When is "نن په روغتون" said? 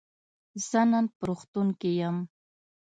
0.91-1.67